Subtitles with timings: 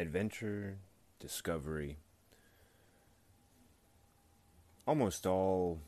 [0.00, 0.78] adventure,
[1.18, 1.98] discovery,
[4.86, 5.78] almost all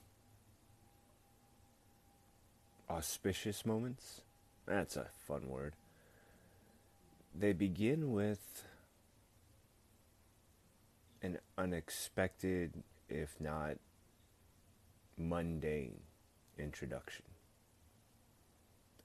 [2.90, 4.20] auspicious moments.
[4.67, 5.75] That's a fun word.
[7.34, 8.64] They begin with
[11.23, 13.79] an unexpected, if not
[15.17, 16.01] mundane,
[16.59, 17.25] introduction.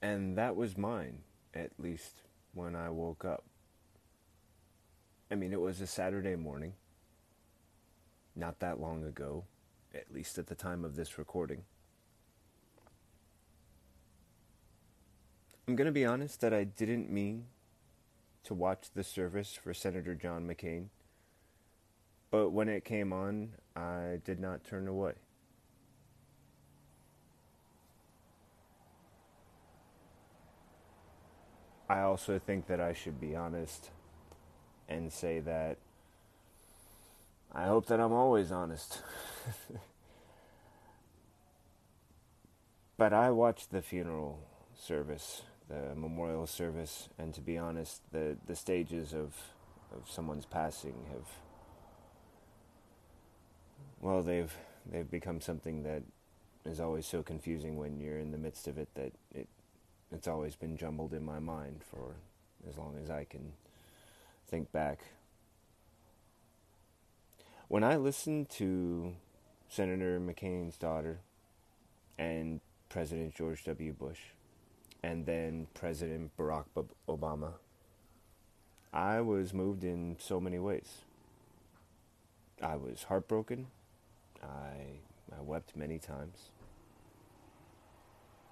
[0.02, 1.20] And that was mine,
[1.54, 3.46] at least when I woke up.
[5.30, 6.74] I mean, it was a Saturday morning,
[8.36, 9.44] not that long ago,
[9.94, 11.64] at least at the time of this recording.
[15.68, 17.46] I'm going to be honest that I didn't mean
[18.46, 20.86] to watch the service for Senator John McCain,
[22.32, 25.14] but when it came on, I did not turn away.
[31.90, 33.90] I also think that I should be honest
[34.88, 35.78] and say that
[37.54, 39.02] I hope that I'm always honest.
[42.98, 44.40] but I watched the funeral
[44.76, 49.34] service, the memorial service, and to be honest, the, the stages of,
[49.96, 51.28] of someone's passing have
[54.00, 54.56] well they've
[54.92, 56.04] they've become something that
[56.66, 59.48] is always so confusing when you're in the midst of it that it
[60.12, 62.16] it's always been jumbled in my mind for
[62.70, 63.54] as long as I can
[64.48, 65.00] think back.
[67.68, 69.16] When I listened to
[69.68, 71.20] Senator McCain's daughter
[72.18, 73.92] and President George W.
[73.92, 74.20] Bush
[75.04, 76.66] and then President Barack
[77.10, 77.54] Obama,
[78.94, 81.02] I was moved in so many ways.
[82.62, 83.68] I was heartbroken.
[84.42, 85.02] I
[85.38, 86.52] I wept many times.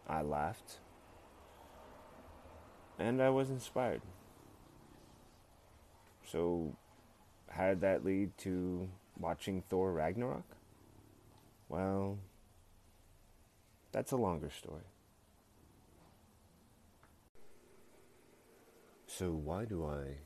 [0.08, 0.80] I laughed
[3.00, 4.02] and I was inspired.
[6.36, 6.76] So,
[7.50, 10.44] how did that lead to watching Thor Ragnarok?
[11.70, 12.18] Well,
[13.94, 14.84] that's a longer story.
[19.08, 20.18] So, why do I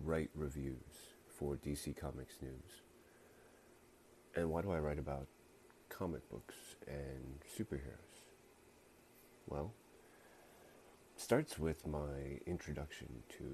[0.00, 2.82] write reviews for DC Comics News?
[4.36, 5.26] And why do I write about
[5.88, 6.54] comic books
[6.86, 8.22] and superheroes?
[9.48, 9.72] Well,
[11.16, 13.44] it starts with my introduction to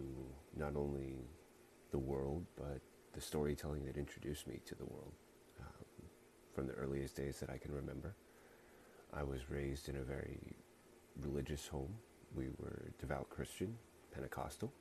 [0.55, 1.25] not only
[1.91, 2.81] the world, but
[3.13, 5.13] the storytelling that introduced me to the world
[5.61, 5.85] um,
[6.55, 8.15] from the earliest days that I can remember.
[9.15, 10.39] I was raised in a very
[11.23, 11.95] religious home.
[12.35, 13.77] We were devout Christian,
[14.13, 14.73] Pentecostal,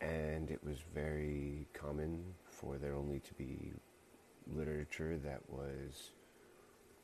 [0.00, 3.72] and it was very common for there only to be
[4.54, 6.12] literature that was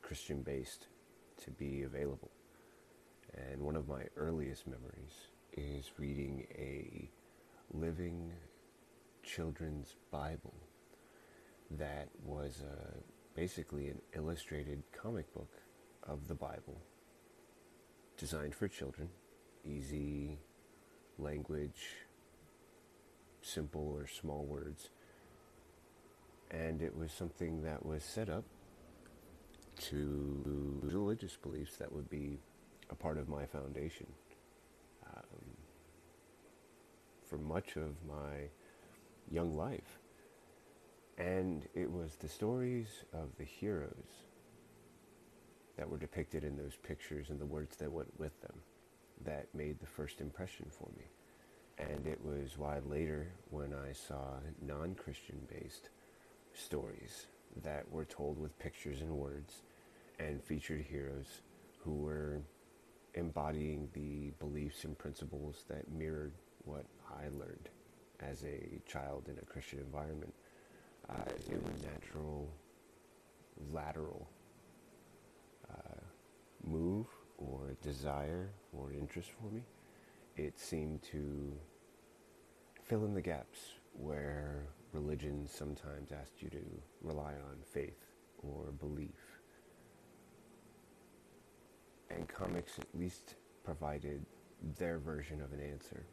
[0.01, 0.87] Christian based
[1.43, 2.31] to be available.
[3.35, 5.27] And one of my earliest memories
[5.57, 7.09] is reading a
[7.73, 8.31] living
[9.23, 10.53] children's Bible
[11.71, 12.97] that was uh,
[13.35, 15.49] basically an illustrated comic book
[16.03, 16.81] of the Bible
[18.17, 19.09] designed for children,
[19.65, 20.37] easy
[21.17, 21.95] language,
[23.41, 24.89] simple or small words.
[26.51, 28.43] And it was something that was set up
[29.77, 32.39] to religious beliefs that would be
[32.89, 34.07] a part of my foundation.
[35.15, 35.23] Um,
[37.25, 38.49] for much of my
[39.33, 39.99] young life.
[41.17, 44.27] And it was the stories of the heroes
[45.77, 48.55] that were depicted in those pictures and the words that went with them
[49.25, 51.05] that made the first impression for me.
[51.79, 55.89] And it was why later, when I saw non Christian based
[56.53, 57.27] stories
[57.63, 59.61] that were told with pictures and words
[60.19, 61.41] and featured heroes
[61.79, 62.41] who were
[63.15, 66.33] embodying the beliefs and principles that mirrored
[66.65, 67.69] what I learned
[68.29, 70.33] as a child in a Christian environment.
[71.09, 71.15] Uh,
[71.49, 72.49] it was natural,
[73.71, 74.29] lateral
[75.69, 76.01] uh,
[76.65, 77.07] move
[77.37, 79.63] or desire or interest for me.
[80.35, 81.53] It seemed to
[82.83, 86.63] fill in the gaps where religion sometimes asked you to
[87.01, 88.05] rely on faith
[88.41, 89.33] or belief
[92.09, 94.25] and comics at least provided
[94.77, 96.05] their version of an answer.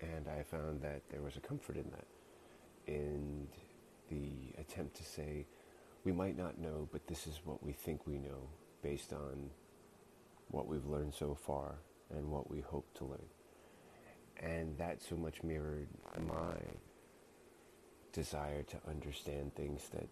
[0.00, 2.06] And I found that there was a comfort in that,
[2.86, 3.48] in
[4.10, 5.46] the attempt to say,
[6.04, 8.48] we might not know, but this is what we think we know
[8.82, 9.50] based on
[10.50, 11.76] what we've learned so far
[12.14, 13.26] and what we hope to learn.
[14.38, 15.88] And that so much mirrored
[16.28, 16.56] my
[18.12, 20.08] desire to understand things that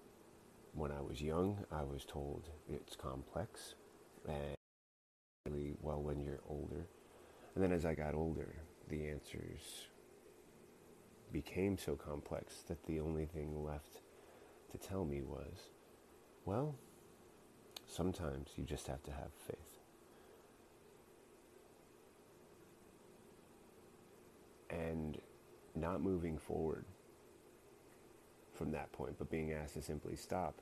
[0.72, 3.74] when I was young, I was told it's complex
[4.26, 4.56] and
[5.46, 6.86] really well when you're older.
[7.54, 8.56] And then as I got older,
[8.88, 9.88] the answers
[11.32, 14.00] became so complex that the only thing left
[14.70, 15.70] to tell me was,
[16.44, 16.74] well,
[17.86, 19.78] sometimes you just have to have faith.
[24.70, 25.20] And
[25.74, 26.84] not moving forward
[28.52, 30.54] from that point, but being asked to simply stop,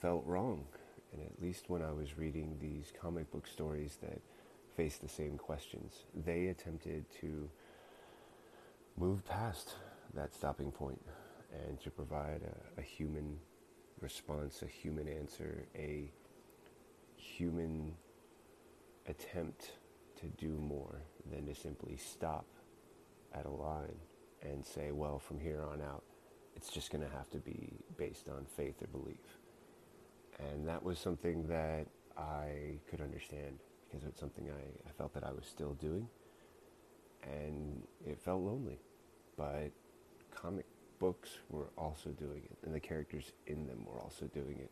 [0.00, 0.64] felt wrong.
[1.12, 4.20] And at least when I was reading these comic book stories that
[4.76, 7.48] face the same questions, they attempted to
[8.96, 9.74] move past
[10.14, 11.00] that stopping point
[11.66, 13.38] and to provide a, a human
[14.00, 16.10] response, a human answer, a
[17.16, 17.94] human
[19.06, 19.72] attempt
[20.20, 22.46] to do more than to simply stop
[23.34, 23.96] at a line
[24.42, 26.02] and say, well, from here on out,
[26.54, 29.38] it's just going to have to be based on faith or belief.
[30.38, 31.86] And that was something that
[32.16, 33.58] I could understand
[33.88, 36.08] because it's something I, I felt that I was still doing.
[37.22, 38.78] And it felt lonely.
[39.36, 39.70] But
[40.34, 40.66] comic
[40.98, 44.70] books were also doing it, and the characters in them were also doing it.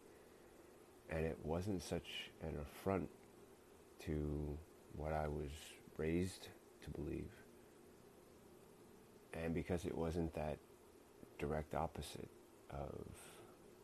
[1.11, 3.09] And it wasn't such an affront
[4.07, 4.57] to
[4.97, 5.51] what I was
[5.97, 6.49] raised
[6.85, 7.31] to believe.
[9.35, 10.59] And because it wasn't that
[11.39, 12.31] direct opposite
[12.71, 13.05] of,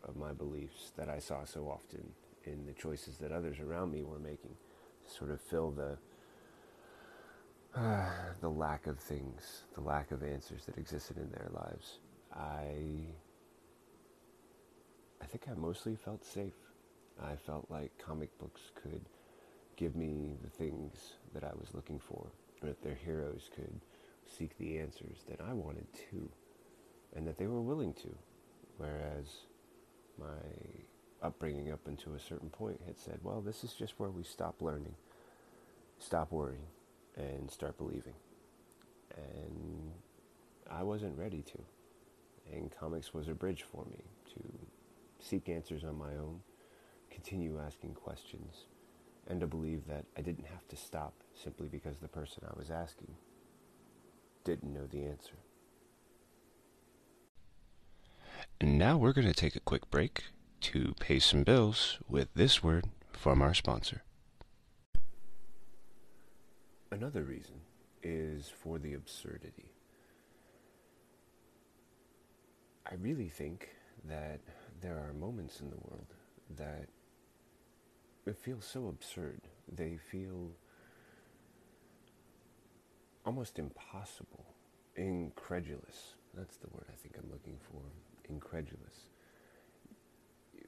[0.08, 2.12] of my beliefs that I saw so often
[2.44, 4.54] in the choices that others around me were making
[5.10, 5.96] sort of fill the
[7.74, 8.10] uh,
[8.40, 11.98] the lack of things, the lack of answers that existed in their lives.
[12.34, 13.06] I
[15.20, 16.54] I think I mostly felt safe.
[17.22, 19.02] I felt like comic books could
[19.76, 22.26] give me the things that I was looking for,
[22.62, 23.80] or that their heroes could
[24.26, 26.28] seek the answers that I wanted to,
[27.14, 28.08] and that they were willing to.
[28.78, 29.26] Whereas
[30.18, 30.26] my
[31.22, 34.62] upbringing up until a certain point had said, well, this is just where we stop
[34.62, 34.94] learning,
[35.98, 36.66] stop worrying,
[37.16, 38.14] and start believing.
[39.16, 39.90] And
[40.70, 41.58] I wasn't ready to
[42.52, 44.42] and comics was a bridge for me to
[45.20, 46.40] seek answers on my own,
[47.10, 48.64] continue asking questions,
[49.28, 52.70] and to believe that I didn't have to stop simply because the person I was
[52.70, 53.14] asking
[54.44, 55.34] didn't know the answer.
[58.60, 60.24] And now we're going to take a quick break
[60.60, 64.02] to pay some bills with this word from our sponsor.
[66.90, 67.60] Another reason
[68.02, 69.70] is for the absurdity.
[72.90, 73.68] I really think
[74.08, 74.40] that
[74.80, 76.14] there are moments in the world
[76.56, 76.88] that
[78.26, 79.40] it feels so absurd.
[79.70, 80.50] They feel
[83.24, 84.44] almost impossible,
[84.96, 86.14] incredulous.
[86.34, 87.82] That's the word I think I'm looking for.
[88.28, 89.10] Incredulous.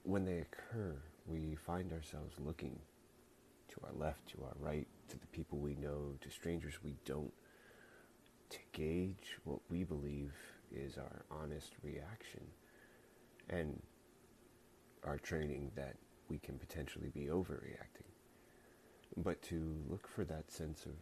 [0.04, 0.96] When they occur,
[1.26, 2.78] we find ourselves looking
[3.68, 7.32] to our left, to our right, to the people we know, to strangers we don't,
[8.50, 10.32] to gauge what we believe
[10.72, 12.42] is our honest reaction
[13.48, 13.80] and
[15.04, 15.96] our training that
[16.28, 18.10] we can potentially be overreacting.
[19.16, 20.94] But to look for that sense of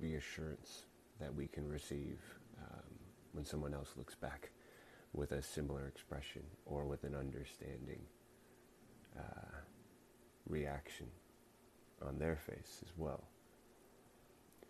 [0.00, 0.84] reassurance
[1.20, 2.18] that we can receive
[2.60, 2.98] um,
[3.32, 4.50] when someone else looks back
[5.12, 8.00] with a similar expression or with an understanding
[9.18, 9.56] uh,
[10.48, 11.06] reaction
[12.06, 13.24] on their face as well.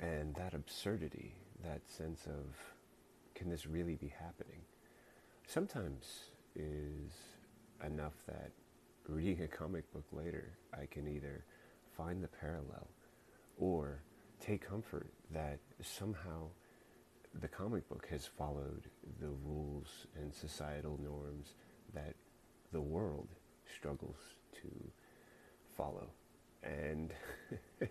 [0.00, 2.56] And that absurdity, that sense of
[3.34, 4.60] can this really be happening?
[5.46, 6.24] Sometimes
[6.56, 7.12] is
[7.84, 8.50] enough that
[9.08, 11.44] reading a comic book later, I can either
[11.96, 12.88] find the parallel
[13.58, 14.02] or
[14.40, 16.48] take comfort that somehow
[17.40, 18.88] the comic book has followed
[19.20, 21.54] the rules and societal norms
[21.94, 22.14] that
[22.72, 23.28] the world
[23.72, 24.16] struggles
[24.54, 24.68] to
[25.76, 26.08] follow.
[26.62, 27.12] And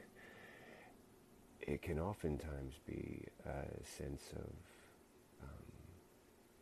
[1.62, 4.51] it can oftentimes be a sense of
[5.44, 5.72] um,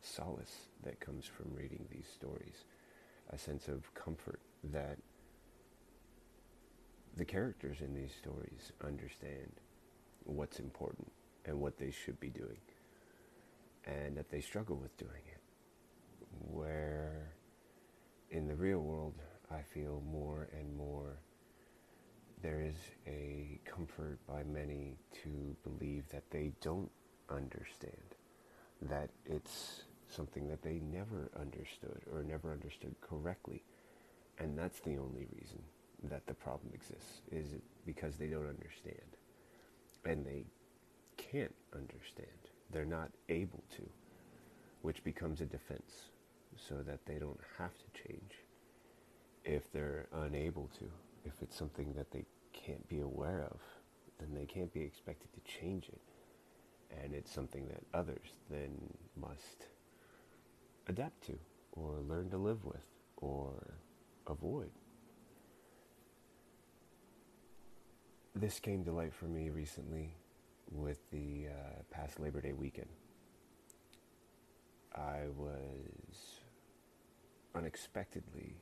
[0.02, 2.66] solace that comes from reading these stories,
[3.32, 4.40] a sense of comfort
[4.72, 4.98] that
[7.18, 9.52] the characters in these stories understand
[10.26, 11.12] what's important
[11.46, 12.58] and what they should be doing,
[13.86, 15.42] and that they struggle with doing it.
[16.52, 17.34] Where
[18.32, 19.16] in the real world,
[19.52, 21.20] I feel more and more
[22.42, 22.76] there is
[23.08, 26.92] a comfort by many to believe that they don't
[27.30, 28.16] understand,
[28.84, 33.64] that it's something that they never understood or never understood correctly.
[34.38, 35.62] And that's the only reason
[36.04, 37.48] that the problem exists, is
[37.86, 39.18] because they don't understand.
[40.04, 40.46] And they
[41.18, 42.28] can't understand.
[42.72, 43.84] They're not able to,
[44.82, 46.10] which becomes a defense
[46.58, 48.34] so that they don't have to change
[49.44, 50.86] if they're unable to.
[51.26, 53.60] If it's something that they can't be aware of,
[54.20, 56.02] then they can't be expected to change it.
[57.04, 58.72] and it's something that others then
[59.20, 59.68] must
[60.88, 61.38] adapt to
[61.72, 62.86] or learn to live with
[63.18, 63.76] or
[64.28, 64.72] avoid.
[68.36, 70.16] This came to light for me recently
[70.72, 72.90] with the uh, past Labor Day weekend.
[74.96, 76.42] I was
[77.54, 78.56] unexpectedly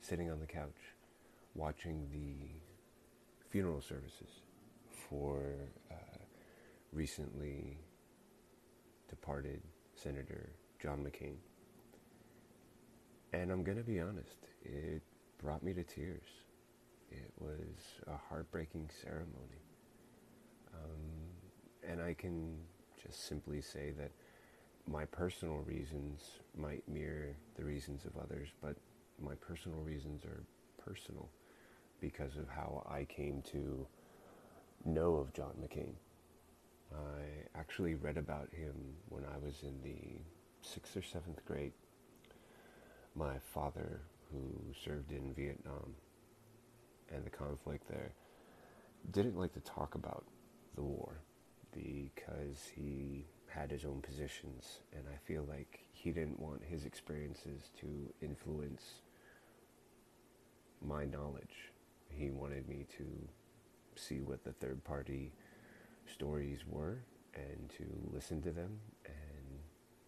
[0.00, 0.94] sitting on the couch
[1.54, 2.48] watching the
[3.50, 4.28] funeral services
[5.08, 5.94] for uh,
[6.92, 7.78] recently
[9.08, 9.60] departed
[9.94, 11.36] Senator John McCain.
[13.32, 15.02] And I'm going to be honest, it
[15.42, 16.26] brought me to tears.
[17.10, 19.60] It was a heartbreaking ceremony.
[20.74, 22.56] Um, and I can
[23.02, 24.10] just simply say that
[24.86, 26.22] my personal reasons
[26.56, 28.76] might mirror the reasons of others, but
[29.20, 30.42] my personal reasons are
[30.82, 31.28] personal
[32.00, 33.86] because of how I came to
[34.84, 35.92] know of John McCain.
[36.92, 38.74] I actually read about him
[39.08, 40.20] when I was in the
[40.62, 41.72] sixth or seventh grade.
[43.14, 44.00] My father,
[44.32, 44.40] who
[44.84, 45.94] served in Vietnam
[47.12, 48.12] and the conflict there,
[49.12, 50.24] didn't like to talk about
[50.74, 51.20] the war
[51.72, 57.70] because he had his own positions, and I feel like he didn't want his experiences
[57.80, 57.86] to
[58.22, 59.02] influence
[60.84, 61.72] my knowledge.
[62.08, 63.04] He wanted me to
[63.96, 65.32] see what the third party
[66.06, 66.98] stories were
[67.34, 69.58] and to listen to them and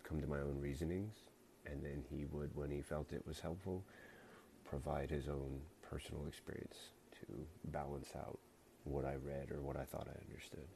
[0.03, 1.15] come to my own reasonings.
[1.67, 3.85] And then he would, when he felt it was helpful,
[4.65, 6.77] provide his own personal experience
[7.21, 8.39] to balance out
[8.85, 10.67] what I read or what I thought I understood.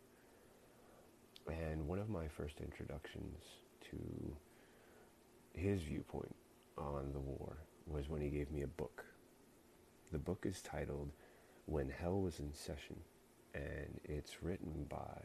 [1.49, 3.39] And one of my first introductions
[3.91, 4.37] to
[5.55, 6.35] his viewpoint
[6.77, 9.05] on the war was when he gave me a book.
[10.13, 11.11] The book is titled
[11.67, 12.97] When Hell Was in Session,
[13.55, 15.21] and it's written by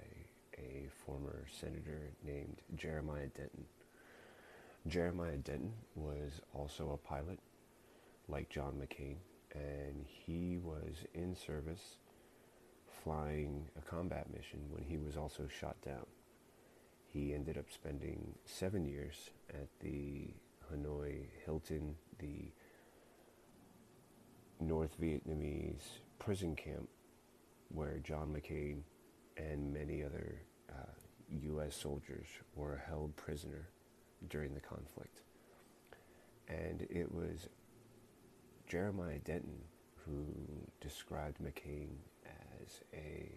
[0.57, 3.65] a former senator named Jeremiah Denton.
[4.88, 7.39] Jeremiah Denton was also a pilot,
[8.27, 9.17] like John McCain,
[9.53, 11.97] and he was in service
[13.03, 16.05] flying a combat mission when he was also shot down.
[17.08, 20.34] He ended up spending seven years at the
[20.72, 22.51] Hanoi Hilton, the
[24.60, 26.88] North Vietnamese prison camp
[27.70, 28.81] where John McCain
[29.38, 30.91] and many other uh,
[31.43, 31.75] U.S.
[31.75, 33.70] soldiers were held prisoner
[34.29, 35.22] during the conflict.
[36.48, 37.48] And it was
[38.67, 39.62] Jeremiah Denton
[40.05, 40.25] who
[40.79, 41.89] described McCain
[42.94, 43.30] a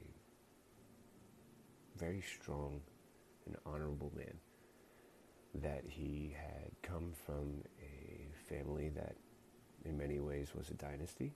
[1.97, 2.81] very strong
[3.47, 4.35] and honorable man.
[5.63, 9.17] That he had come from a family that,
[9.85, 11.33] in many ways, was a dynasty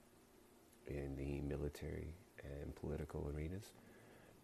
[0.87, 3.71] in the military and political arenas,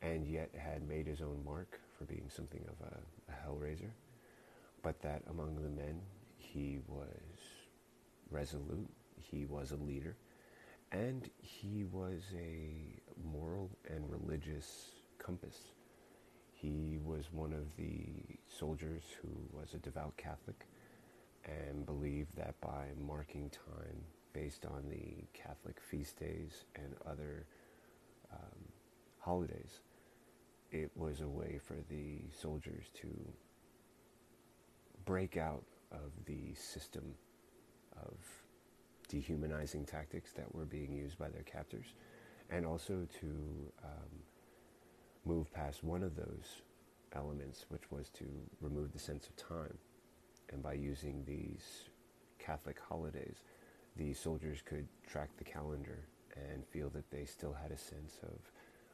[0.01, 3.91] and yet had made his own mark for being something of a, a hellraiser.
[4.81, 5.99] But that among the men,
[6.37, 7.09] he was
[8.29, 10.15] resolute, he was a leader,
[10.91, 15.71] and he was a moral and religious compass.
[16.53, 20.67] He was one of the soldiers who was a devout Catholic
[21.45, 24.01] and believed that by marking time
[24.33, 27.45] based on the Catholic feast days and other
[28.33, 28.59] um,
[29.19, 29.79] holidays,
[30.71, 33.07] it was a way for the soldiers to
[35.05, 37.13] break out of the system
[37.97, 38.17] of
[39.07, 41.93] dehumanizing tactics that were being used by their captors,
[42.49, 43.27] and also to
[43.83, 44.11] um,
[45.25, 46.61] move past one of those
[47.13, 48.25] elements, which was to
[48.61, 49.77] remove the sense of time.
[50.51, 51.89] And by using these
[52.39, 53.37] Catholic holidays,
[53.95, 58.37] the soldiers could track the calendar and feel that they still had a sense of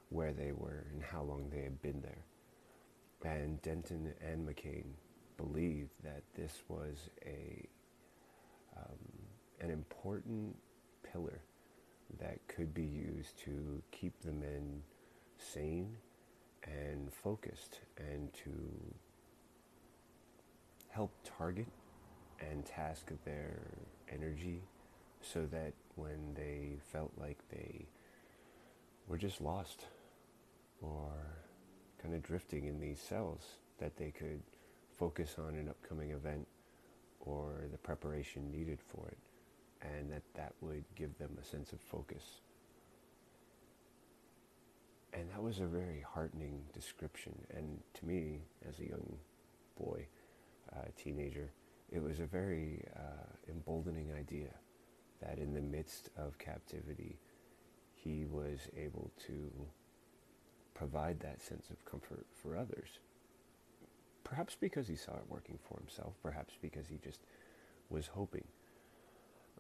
[0.10, 2.24] where they were and how long they had been there.
[3.24, 4.86] And Denton and McCain
[5.38, 7.68] believed that this was a
[8.78, 8.98] um,
[9.60, 10.56] an important
[11.12, 11.42] pillar
[12.20, 14.82] that could be used to keep the men
[15.38, 15.96] sane
[16.64, 18.52] and focused and to
[20.90, 21.68] help target
[22.40, 23.60] and task their
[24.12, 24.62] energy
[25.22, 27.86] so that when they felt like they
[29.08, 29.86] were just lost
[30.82, 31.12] or
[32.02, 33.44] kind of drifting in these cells
[33.78, 34.42] that they could
[34.98, 36.48] focus on an upcoming event
[37.22, 39.18] or the preparation needed for it
[39.82, 42.24] and that that would give them a sense of focus.
[45.14, 47.34] And that was a very heartening description.
[47.56, 49.18] And to me, as a young
[49.78, 50.08] boy,
[50.74, 51.52] uh, teenager,
[51.92, 54.50] it was a very uh, emboldening idea
[55.22, 57.20] that in the midst of captivity,
[57.94, 59.52] he was able to
[60.74, 63.00] provide that sense of comfort for others.
[64.24, 67.20] Perhaps because he saw it working for himself, perhaps because he just
[67.90, 68.46] was hoping.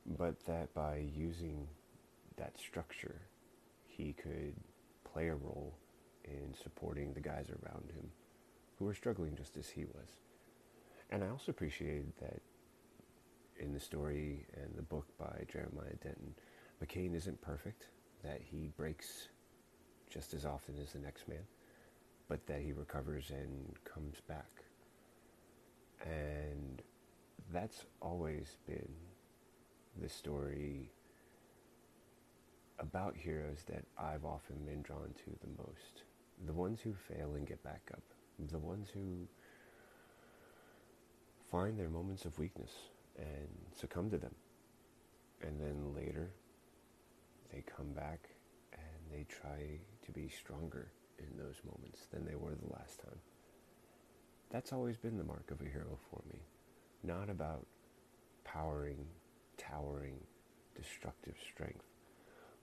[0.05, 1.67] But that by using
[2.37, 3.21] that structure,
[3.85, 4.55] he could
[5.11, 5.77] play a role
[6.25, 8.09] in supporting the guys around him
[8.77, 10.07] who were struggling just as he was.
[11.09, 12.41] And I also appreciated that
[13.59, 16.33] in the story and the book by Jeremiah Denton,
[16.83, 17.87] McCain isn't perfect,
[18.23, 19.27] that he breaks
[20.09, 21.43] just as often as the next man,
[22.27, 24.63] but that he recovers and comes back.
[26.03, 26.81] And
[27.53, 28.93] that's always been
[29.99, 30.91] the story
[32.79, 36.03] about heroes that I've often been drawn to the most.
[36.45, 38.03] The ones who fail and get back up.
[38.49, 39.27] The ones who
[41.51, 42.71] find their moments of weakness
[43.17, 44.33] and succumb to them.
[45.41, 46.31] And then later,
[47.51, 48.29] they come back
[48.73, 50.87] and they try to be stronger
[51.19, 53.19] in those moments than they were the last time.
[54.49, 56.39] That's always been the mark of a hero for me.
[57.03, 57.65] Not about
[58.43, 59.05] powering,
[59.69, 60.19] towering,
[60.75, 61.85] destructive strength,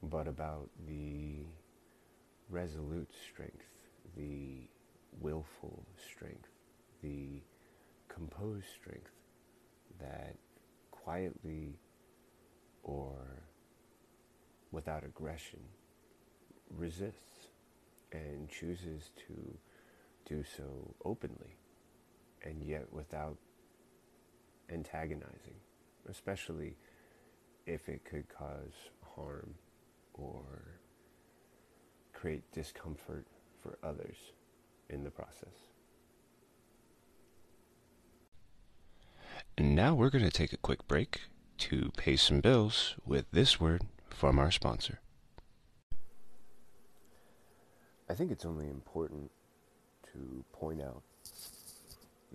[0.02, 1.44] but about the
[2.48, 3.66] resolute strength,
[4.16, 4.68] the
[5.20, 6.48] willful strength,
[7.02, 7.42] the
[8.08, 9.10] composed strength
[10.00, 10.36] that
[10.90, 11.78] quietly
[12.82, 13.42] or
[14.72, 15.60] without aggression
[16.76, 17.48] resists
[18.12, 19.58] and chooses to
[20.26, 21.56] do so openly
[22.44, 23.36] and yet without
[24.70, 25.56] antagonizing,
[26.08, 26.76] especially
[27.68, 28.72] if it could cause
[29.14, 29.54] harm
[30.14, 30.42] or
[32.14, 33.26] create discomfort
[33.62, 34.16] for others
[34.88, 35.54] in the process.
[39.58, 41.22] And now we're going to take a quick break
[41.58, 45.00] to pay some bills with this word from our sponsor.
[48.08, 49.30] I think it's only important
[50.12, 51.02] to point out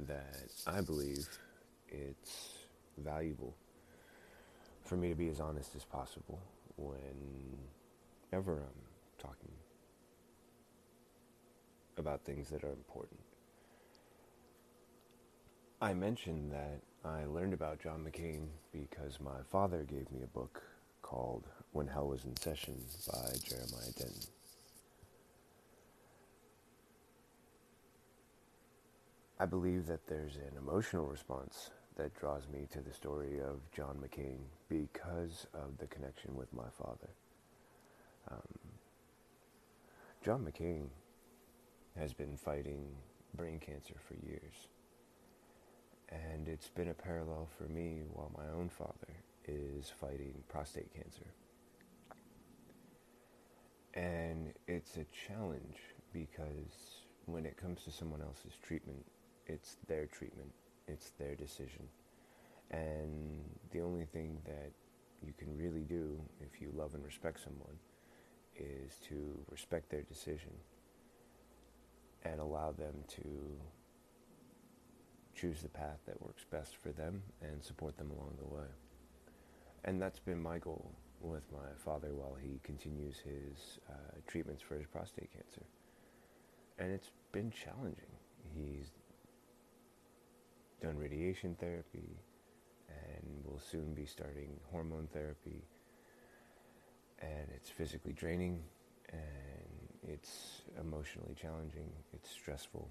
[0.08, 1.28] that I believe
[1.90, 2.60] it's
[2.98, 3.56] valuable
[4.84, 6.40] for me to be as honest as possible
[6.76, 8.84] whenever I'm
[9.18, 9.52] talking
[11.98, 13.20] about things that are important.
[15.82, 20.62] I mentioned that I learned about John McCain because my father gave me a book
[21.02, 22.76] called When Hell Was in Session
[23.12, 24.28] by Jeremiah Denton.
[29.40, 33.98] I believe that there's an emotional response that draws me to the story of John
[33.98, 37.10] McCain because of the connection with my father.
[38.32, 38.60] Um,
[40.24, 40.88] John McCain
[41.98, 42.88] has been fighting
[43.36, 44.68] brain cancer for years.
[46.10, 49.14] And it's been a parallel for me while my own father
[49.48, 51.26] is fighting prostate cancer.
[53.94, 55.78] And it's a challenge
[56.12, 59.06] because when it comes to someone else's treatment,
[59.48, 60.52] it's their treatment,
[60.88, 61.88] it's their decision.
[62.72, 64.72] And the only thing that
[65.26, 67.78] you can really do if you love and respect someone
[68.56, 70.52] is to respect their decision
[72.24, 73.24] and allow them to
[75.36, 78.68] choose the path that works best for them and support them along the way.
[79.86, 83.94] And that's been my goal with my father while he continues his uh,
[84.28, 85.64] treatments for his prostate cancer.
[86.80, 88.12] And it's been challenging.
[88.56, 88.92] He's
[90.84, 92.20] done radiation therapy
[92.90, 95.64] and will soon be starting hormone therapy.
[97.22, 98.62] And it's physically draining
[99.10, 102.90] and it's emotionally challenging, it's stressful.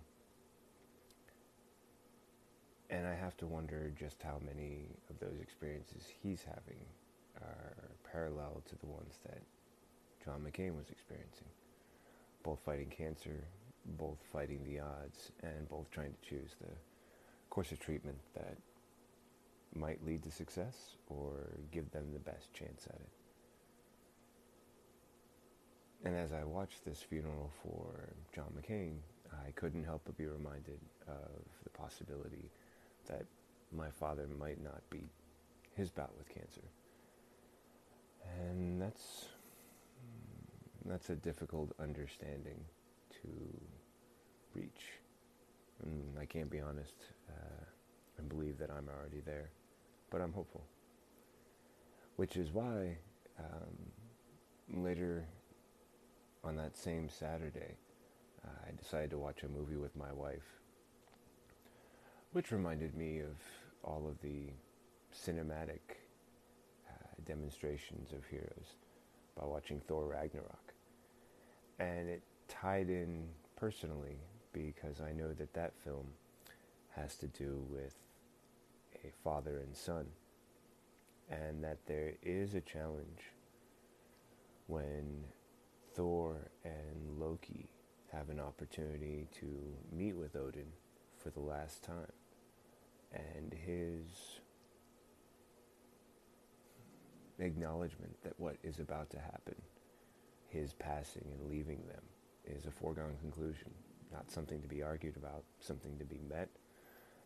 [2.89, 6.81] And I have to wonder just how many of those experiences he's having
[7.43, 7.75] are
[8.11, 9.43] parallel to the ones that
[10.25, 11.49] John McCain was experiencing.
[12.43, 13.45] Both fighting cancer,
[13.99, 16.69] both fighting the odds, and both trying to choose the
[17.53, 18.57] course of treatment that
[19.75, 23.09] might lead to success or give them the best chance at it.
[26.07, 28.95] And as I watched this funeral for John McCain,
[29.47, 32.51] I couldn't help but be reminded of the possibility
[33.09, 33.27] that
[33.71, 35.11] my father might not beat
[35.77, 36.65] his bout with cancer.
[38.49, 39.27] And that's
[40.87, 42.65] that's a difficult understanding
[43.11, 43.29] to
[44.55, 44.93] reach.
[45.83, 46.95] And I can't be honest
[47.33, 47.65] uh,
[48.19, 49.51] and believe that I'm already there,
[50.11, 50.65] but I'm hopeful.
[52.17, 52.99] Which is why
[53.39, 55.25] um, later
[56.45, 57.77] on that same Saturday,
[58.45, 60.61] uh, I decided to watch a movie with my wife,
[62.33, 63.37] which reminded me of
[63.85, 64.51] all of the
[65.15, 65.81] cinematic
[66.89, 66.93] uh,
[67.27, 68.77] demonstrations of heroes
[69.39, 70.75] by watching Thor Ragnarok.
[71.79, 73.25] And it tied in
[73.57, 74.19] personally
[74.53, 76.07] because I know that that film
[76.97, 77.95] has to do with
[79.05, 80.07] a father and son,
[81.31, 83.31] and that there is a challenge
[84.67, 85.25] when
[85.95, 87.71] Thor and Loki
[88.13, 89.47] have an opportunity to
[89.91, 90.69] meet with Odin
[91.17, 92.13] for the last time,
[93.13, 94.41] and his
[97.39, 99.57] acknowledgement that what is about to happen,
[100.49, 102.03] his passing and leaving them,
[102.45, 103.71] is a foregone conclusion,
[104.13, 106.49] not something to be argued about, something to be met,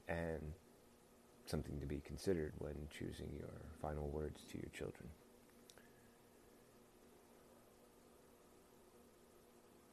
[0.09, 0.53] and
[1.47, 5.09] something to be considered when choosing your final words to your children.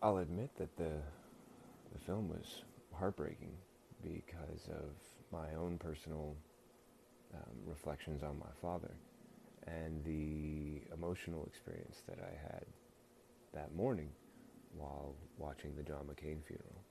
[0.02, 0.92] I'll admit that the
[1.94, 3.54] the film was heartbreaking
[4.02, 4.92] because of
[5.32, 6.36] my own personal
[7.34, 8.92] um, reflections on my father
[9.68, 12.66] and the emotional experience that I had
[13.54, 14.10] that morning
[14.76, 16.84] while watching the John McCain funeral.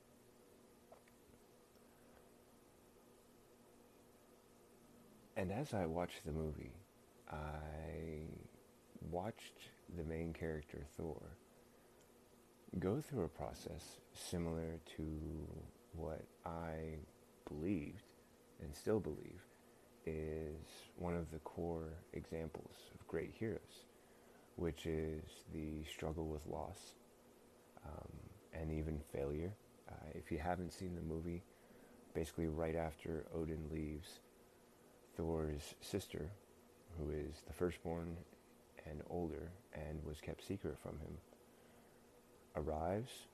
[5.36, 6.72] And as I watched the movie,
[7.30, 8.26] I
[9.10, 11.22] watched the main character, Thor,
[12.78, 15.02] go through a process similar to
[15.94, 16.96] what I
[17.48, 18.02] believed
[18.62, 19.40] and still believe
[20.06, 20.66] is
[20.98, 23.86] one of the core examples of great heroes,
[24.56, 25.22] which is
[25.54, 26.92] the struggle with loss
[27.86, 28.12] um,
[28.52, 29.52] and even failure.
[29.88, 31.42] Uh, if you haven't seen the movie,
[32.14, 34.20] basically right after Odin leaves,
[35.16, 36.30] Thor's sister,
[36.98, 38.16] who is the firstborn
[38.88, 41.16] and older and was kept secret from him,
[42.56, 43.26] arrives,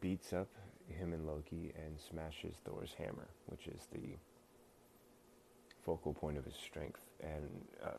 [0.00, 0.48] beats up
[0.88, 4.16] him and Loki, and smashes Thor's hammer, which is the
[5.84, 7.48] focal point of his strength and
[7.84, 7.90] uh,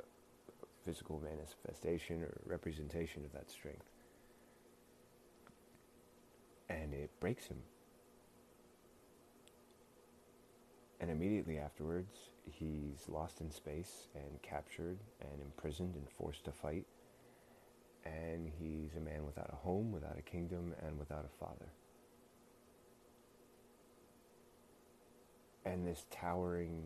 [0.85, 3.85] physical manifestation or representation of that strength.
[6.69, 7.57] And it breaks him.
[10.99, 16.85] And immediately afterwards, he's lost in space and captured and imprisoned and forced to fight.
[18.05, 21.71] And he's a man without a home, without a kingdom, and without a father.
[25.65, 26.81] And this towering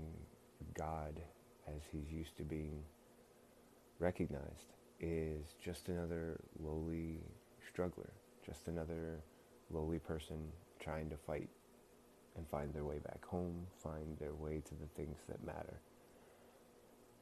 [0.74, 1.22] God,
[1.68, 2.84] as he's used to being
[4.00, 7.20] recognized, is just another lowly
[7.72, 8.12] struggler,
[8.46, 9.22] just another
[9.70, 10.38] lowly person
[10.80, 11.50] trying to fight
[12.36, 15.80] and find their way back home, find their way to the things that matter.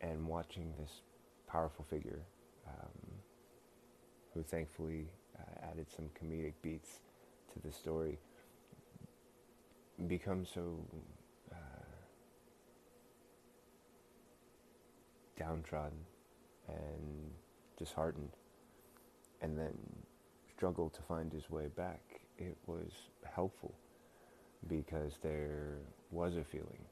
[0.01, 1.01] And watching this
[1.47, 2.21] powerful figure,
[2.67, 3.11] um,
[4.33, 6.99] who thankfully uh, added some comedic beats
[7.53, 8.17] to the story,
[10.07, 10.79] become so
[11.51, 11.55] uh,
[15.37, 15.99] downtrodden
[16.67, 17.31] and
[17.77, 18.31] disheartened,
[19.41, 19.77] and then
[20.49, 22.01] struggle to find his way back.
[22.37, 22.91] It was
[23.35, 23.75] helpful
[24.67, 25.77] because there
[26.11, 26.85] was a feeling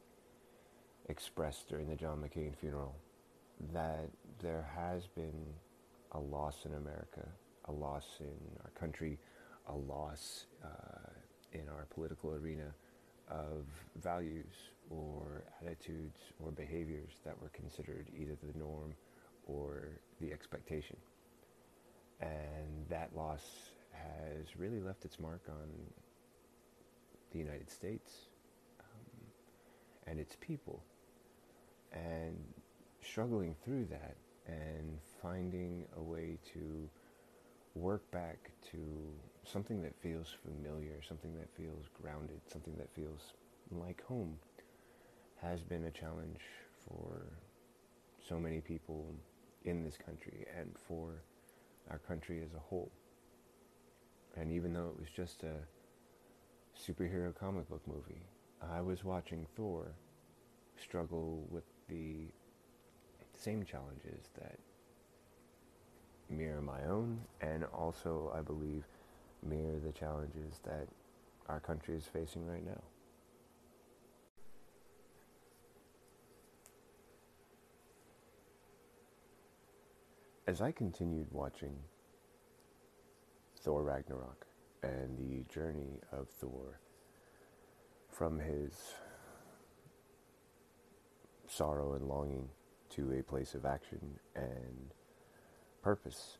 [1.10, 2.96] expressed during the John McCain funeral
[3.74, 4.10] that
[4.42, 5.46] there has been
[6.14, 7.28] a loss in America,
[7.66, 9.20] a loss in our country,
[9.68, 11.12] a loss uh,
[11.54, 12.74] in our political arena
[13.30, 13.66] of
[14.02, 14.54] values
[14.90, 18.94] or attitudes or behaviors that were considered either the norm
[19.48, 19.88] or
[20.20, 20.98] the expectation.
[22.20, 23.42] And that loss
[23.94, 25.68] has really left its mark on
[27.32, 28.28] the United States
[28.80, 29.28] um,
[30.08, 30.84] and its people.
[31.94, 32.38] And
[33.02, 34.16] struggling through that
[34.48, 36.90] and finding a way to
[37.76, 38.78] work back to
[39.44, 43.34] something that feels familiar, something that feels grounded, something that feels
[43.72, 44.38] like home
[45.42, 46.40] has been a challenge
[46.88, 47.24] for
[48.28, 49.06] so many people
[49.66, 51.24] in this country and for
[51.90, 52.92] our country as a whole.
[54.36, 55.56] And even though it was just a
[56.82, 58.22] superhero comic book movie,
[58.74, 59.86] I was watching Thor
[60.82, 62.26] struggle with the
[63.38, 64.58] same challenges that
[66.30, 68.84] mirror my own and also, I believe,
[69.44, 70.88] mirror the challenges that
[71.50, 72.82] our country is facing right now.
[80.48, 81.76] As I continued watching
[83.62, 84.48] Thor Ragnarok
[84.84, 86.80] and the journey of Thor
[88.10, 88.74] from his
[91.48, 92.50] sorrow and longing
[92.92, 94.94] to a place of action and
[95.82, 96.38] purpose,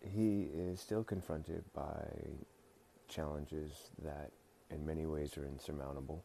[0.00, 2.06] he is still confronted by
[3.08, 4.30] challenges that
[4.70, 6.24] in many ways are insurmountable,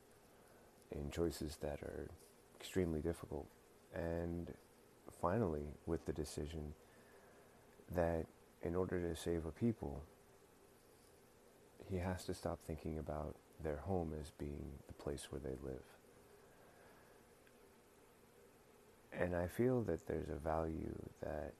[0.91, 2.09] in choices that are
[2.59, 3.47] extremely difficult,
[3.93, 4.53] and
[5.21, 6.73] finally with the decision
[7.93, 8.25] that
[8.63, 10.03] in order to save a people,
[11.89, 15.83] he has to stop thinking about their home as being the place where they live.
[19.13, 21.53] And I feel that there's a value that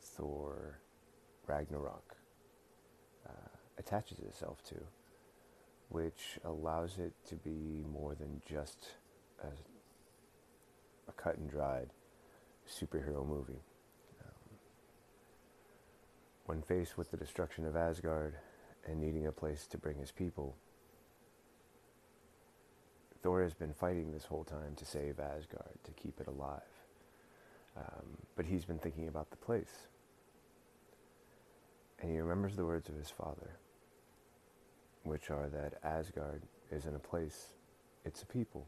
[0.00, 0.78] Thor
[1.46, 2.16] Ragnarok
[3.28, 4.76] uh, attaches itself to,
[5.90, 8.88] which allows it to be more than just
[9.42, 9.48] a,
[11.08, 11.90] a cut and dried
[12.68, 13.62] superhero movie.
[14.20, 14.58] Um,
[16.46, 18.34] when faced with the destruction of Asgard
[18.88, 20.56] and needing a place to bring his people,
[23.22, 26.60] Thor has been fighting this whole time to save Asgard, to keep it alive.
[27.76, 29.88] Um, but he's been thinking about the place.
[32.00, 33.58] And he remembers the words of his father,
[35.02, 37.48] which are that Asgard isn't a place,
[38.04, 38.66] it's a people.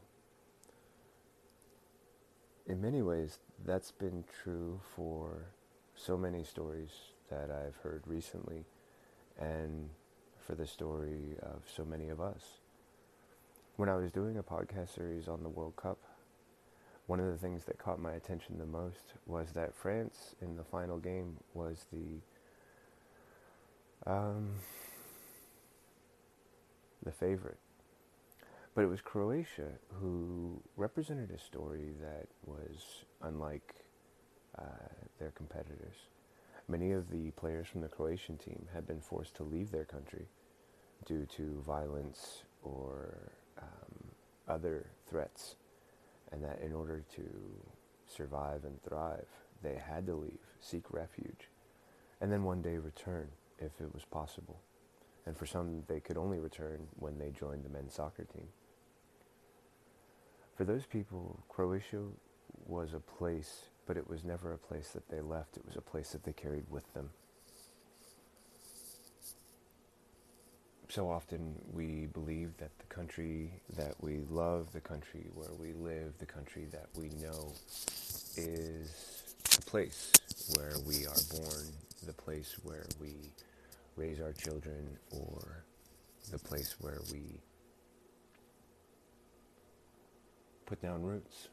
[2.67, 5.45] In many ways, that's been true for
[5.95, 6.91] so many stories
[7.29, 8.65] that I've heard recently,
[9.39, 9.89] and
[10.45, 12.59] for the story of so many of us.
[13.77, 15.97] When I was doing a podcast series on the World Cup,
[17.07, 20.63] one of the things that caught my attention the most was that France in the
[20.63, 22.21] final game was the
[24.09, 24.49] um,
[27.03, 27.57] the favorite.
[28.73, 33.75] But it was Croatia who represented a story that was unlike
[34.57, 34.63] uh,
[35.19, 36.07] their competitors.
[36.67, 40.27] Many of the players from the Croatian team had been forced to leave their country
[41.05, 44.11] due to violence or um,
[44.47, 45.55] other threats,
[46.31, 47.23] and that in order to
[48.07, 49.27] survive and thrive,
[49.63, 51.49] they had to leave, seek refuge,
[52.19, 53.27] and then one day return
[53.59, 54.59] if it was possible.
[55.25, 58.47] And for some, they could only return when they joined the men's soccer team.
[60.55, 62.03] For those people, Croatia
[62.65, 65.57] was a place, but it was never a place that they left.
[65.57, 67.09] It was a place that they carried with them.
[70.89, 76.17] So often we believe that the country that we love, the country where we live,
[76.19, 77.53] the country that we know
[78.35, 79.23] is
[79.55, 80.11] the place
[80.55, 81.67] where we are born,
[82.05, 83.15] the place where we
[83.95, 85.63] raise our children or
[86.29, 87.39] the place where we
[90.65, 91.47] put down roots.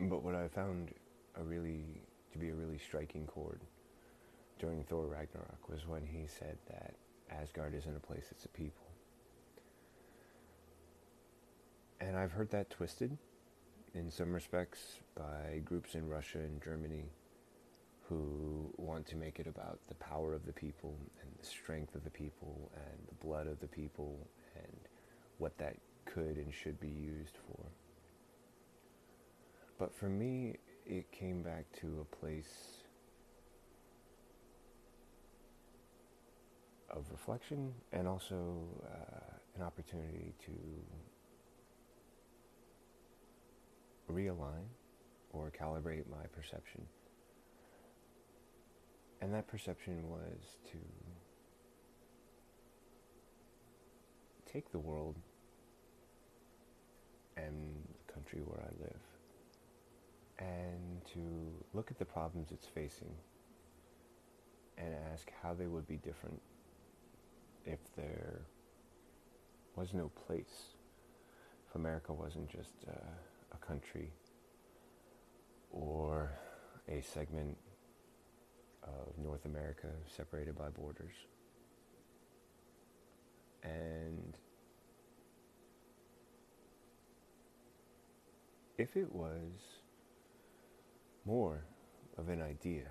[0.00, 0.90] But what I found
[1.36, 1.84] a really
[2.32, 3.60] to be a really striking chord
[4.58, 6.94] during Thor Ragnarok was when he said that
[7.30, 8.86] Asgard isn't a place, it's a people.
[12.00, 13.16] And I've heard that twisted
[13.94, 17.04] in some respects by groups in Russia and Germany
[18.08, 22.04] who want to make it about the power of the people and the strength of
[22.04, 24.18] the people and the blood of the people
[24.56, 24.78] and
[25.38, 27.60] what that could and should be used for.
[29.78, 30.56] But for me,
[30.86, 32.84] it came back to a place
[36.90, 40.52] of reflection and also uh, an opportunity to
[44.12, 44.66] realign
[45.32, 46.86] or calibrate my perception.
[49.20, 50.78] And that perception was to
[54.52, 55.16] take the world
[57.36, 59.13] and the country where I live
[60.38, 61.20] and to
[61.72, 63.14] look at the problems it's facing
[64.76, 66.40] and ask how they would be different
[67.64, 68.42] if there
[69.76, 70.74] was no place,
[71.68, 72.92] if America wasn't just uh,
[73.52, 74.10] a country
[75.70, 76.32] or
[76.88, 77.56] a segment
[78.82, 81.14] of North America separated by borders.
[83.62, 84.36] And
[88.76, 89.50] if it was
[91.24, 91.64] more
[92.18, 92.84] of an idea,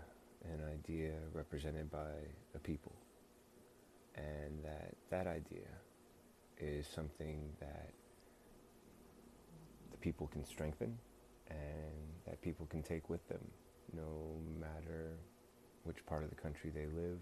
[0.43, 2.11] an idea represented by
[2.55, 2.93] a people,
[4.15, 5.69] and that that idea
[6.59, 7.91] is something that
[9.91, 10.97] the people can strengthen
[11.49, 13.41] and that people can take with them
[13.95, 15.17] no matter
[15.83, 17.19] which part of the country they live,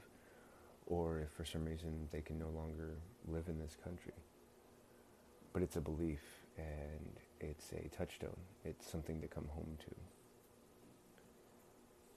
[0.86, 2.97] or if for some reason they can no longer
[3.28, 4.13] live in this country.
[5.54, 6.21] But it's a belief
[6.58, 8.38] and it's a touchstone.
[8.63, 9.95] It's something to come home to,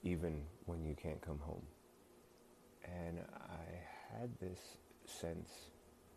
[0.05, 1.65] even when you can't come home.
[2.85, 4.59] And I had this
[5.05, 5.49] sense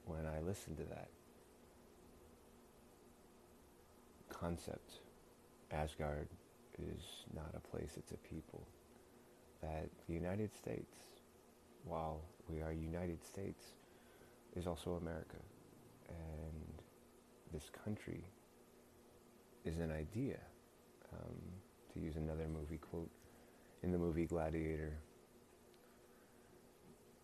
[0.04, 1.08] when I listened to that
[4.28, 5.00] concept
[5.72, 6.28] Asgard
[6.78, 7.02] is
[7.34, 8.66] not a place, it's a people
[9.62, 10.94] that the United States,
[11.84, 13.64] while we are United States,
[14.54, 15.36] is also America.
[16.08, 16.82] And
[17.52, 18.22] this country
[19.64, 20.38] is an idea.
[21.12, 21.36] Um,
[21.94, 23.10] to use another movie quote,
[23.82, 24.98] in the movie Gladiator,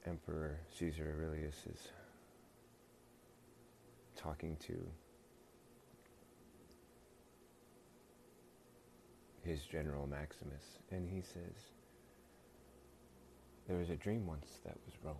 [0.06, 1.88] Emperor Caesar Aurelius is
[4.16, 4.74] talking to
[9.42, 11.72] his general Maximus, and he says,
[13.66, 15.16] There was a dream once that was Rome.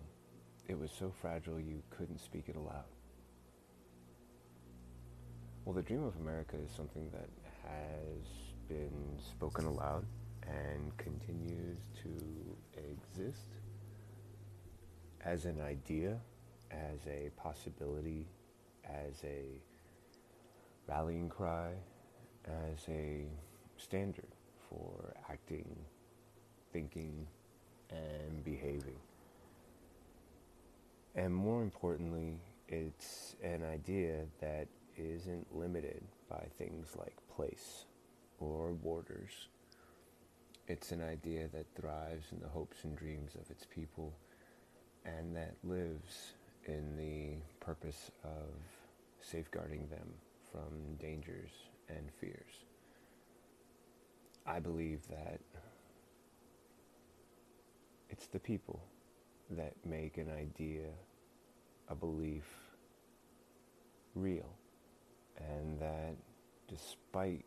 [0.67, 2.85] It was so fragile you couldn't speak it aloud.
[5.63, 7.29] Well, the dream of America is something that
[7.63, 8.27] has
[8.67, 10.05] been spoken aloud
[10.47, 12.09] and continues to
[12.77, 13.47] exist
[15.23, 16.17] as an idea,
[16.71, 18.27] as a possibility,
[18.85, 19.59] as a
[20.87, 21.71] rallying cry,
[22.45, 23.25] as a
[23.77, 24.27] standard
[24.69, 25.75] for acting,
[26.71, 27.25] thinking,
[27.89, 28.99] and behaving.
[31.15, 37.85] And more importantly, it's an idea that isn't limited by things like place
[38.39, 39.47] or borders.
[40.67, 44.13] It's an idea that thrives in the hopes and dreams of its people
[45.05, 46.33] and that lives
[46.65, 48.49] in the purpose of
[49.21, 50.07] safeguarding them
[50.51, 51.51] from dangers
[51.87, 52.65] and fears.
[54.47, 55.39] I believe that
[58.09, 58.81] it's the people
[59.51, 60.87] that make an idea,
[61.89, 62.45] a belief,
[64.15, 64.49] real.
[65.37, 66.15] And that
[66.67, 67.45] despite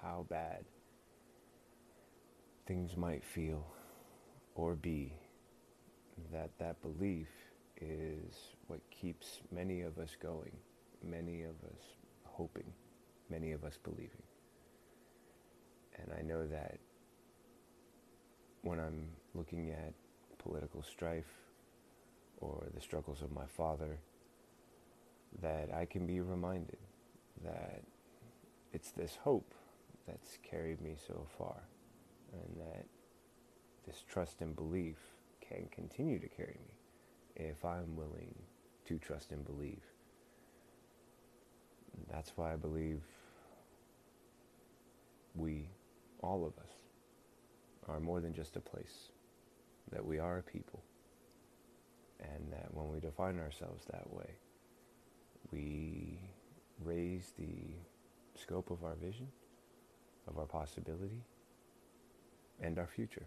[0.00, 0.64] how bad
[2.70, 3.66] things might feel
[4.54, 5.12] or be,
[6.32, 7.26] that that belief
[7.80, 8.32] is
[8.68, 10.52] what keeps many of us going,
[11.02, 11.82] many of us
[12.22, 12.72] hoping,
[13.28, 14.22] many of us believing.
[15.96, 16.78] And I know that
[18.62, 19.92] when I'm looking at
[20.38, 21.24] political strife
[22.40, 23.98] or the struggles of my father,
[25.42, 26.78] that I can be reminded
[27.42, 27.82] that
[28.72, 29.54] it's this hope
[30.06, 31.56] that's carried me so far,
[32.32, 32.86] and that
[33.86, 34.96] this trust and belief
[35.40, 36.74] can continue to carry me
[37.36, 38.34] if I'm willing
[38.86, 39.82] to trust and believe.
[42.10, 43.02] That's why I believe
[45.34, 45.68] we,
[46.22, 46.72] all of us,
[47.88, 49.10] are more than just a place,
[49.90, 50.82] that we are a people,
[52.20, 54.30] and that when we define ourselves that way,
[55.50, 56.18] we
[56.84, 57.74] raise the
[58.40, 59.28] scope of our vision,
[60.28, 61.22] of our possibility,
[62.60, 63.26] and our future.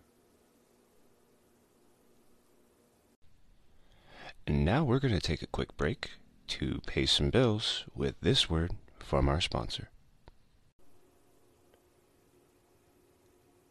[4.46, 6.12] And now we're going to take a quick break
[6.48, 9.89] to pay some bills with this word from our sponsor.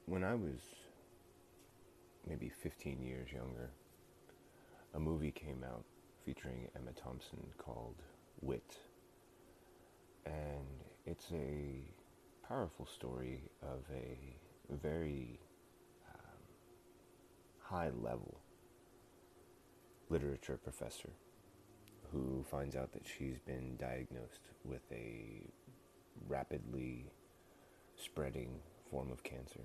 [0.06, 0.60] When I was
[2.26, 3.70] maybe 15 years younger,
[4.94, 5.84] a movie came out
[6.24, 7.96] featuring Emma Thompson called
[8.40, 8.78] Wit.
[10.26, 11.82] And it's a
[12.46, 14.36] powerful story of a
[14.82, 15.38] very
[17.72, 18.38] high level
[20.10, 21.08] literature professor
[22.12, 25.48] who finds out that she's been diagnosed with a
[26.28, 27.06] rapidly
[27.96, 29.64] spreading form of cancer.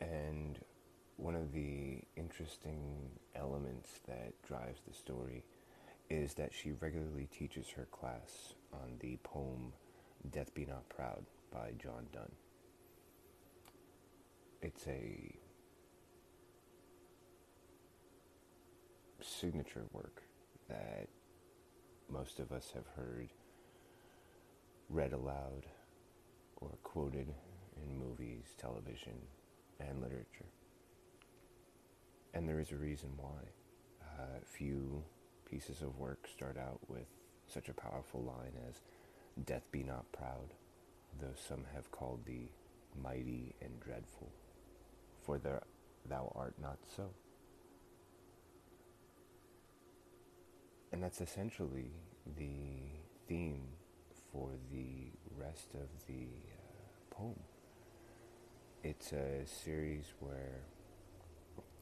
[0.00, 0.58] And
[1.18, 5.44] one of the interesting elements that drives the story
[6.08, 9.74] is that she regularly teaches her class on the poem
[10.30, 12.32] Death Be Not Proud by John Donne.
[14.62, 15.38] It's a
[19.22, 20.22] signature work
[20.68, 21.08] that
[22.10, 23.28] most of us have heard
[24.88, 25.66] read aloud
[26.56, 27.34] or quoted
[27.76, 29.14] in movies, television,
[29.80, 30.46] and literature.
[32.34, 33.40] And there is a reason why.
[34.02, 35.02] Uh, few
[35.48, 37.06] pieces of work start out with
[37.46, 38.80] such a powerful line as,
[39.44, 40.52] Death be not proud,
[41.20, 42.50] though some have called thee
[43.00, 44.32] mighty and dreadful,
[45.22, 47.10] for thou art not so.
[50.92, 51.90] And that's essentially
[52.36, 52.48] the
[53.28, 53.68] theme
[54.32, 57.38] for the rest of the uh, poem.
[58.82, 60.62] It's a series where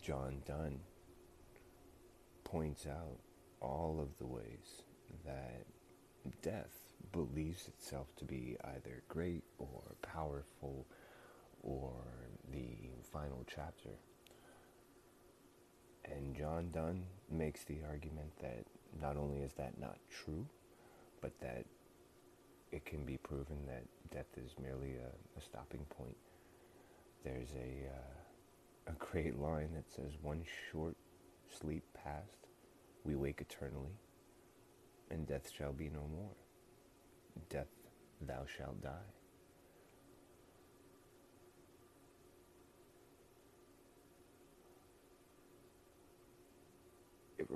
[0.02, 0.80] John Donne
[2.44, 3.18] points out
[3.60, 4.82] all of the ways
[5.24, 5.66] that
[6.42, 10.86] death believes itself to be either great or powerful
[11.62, 11.92] or
[12.52, 13.90] the final chapter.
[16.04, 18.64] And John Donne makes the argument that
[19.00, 20.46] not only is that not true,
[21.20, 21.64] but that
[22.72, 26.16] it can be proven that death is merely a, a stopping point.
[27.24, 30.96] There's a, uh, a great line that says, One short
[31.60, 32.48] sleep past,
[33.04, 33.98] we wake eternally,
[35.10, 36.36] and death shall be no more.
[37.48, 37.68] Death,
[38.20, 39.15] thou shalt die.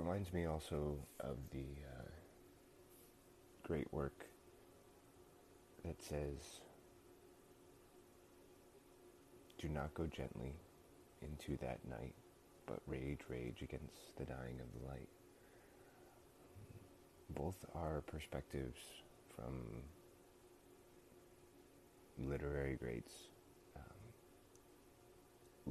[0.01, 2.09] Reminds me also of the uh,
[3.63, 4.25] great work
[5.85, 6.61] that says,
[9.59, 10.55] Do not go gently
[11.21, 12.15] into that night,
[12.65, 15.09] but rage, rage against the dying of the light.
[17.37, 18.79] Both are perspectives
[19.35, 19.83] from
[22.17, 23.13] literary greats
[23.75, 23.83] um,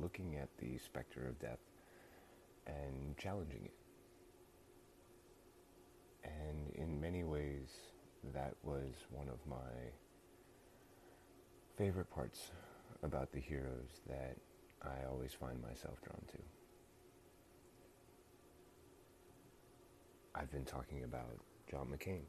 [0.01, 1.59] looking at the specter of death
[2.66, 3.80] and challenging it.
[6.39, 7.70] And in many ways,
[8.35, 9.91] that was one of my
[11.76, 12.51] favorite parts
[13.03, 14.37] about the heroes that
[14.83, 16.39] I always find myself drawn to.
[20.35, 21.39] I've been talking about
[21.70, 22.22] John McCain,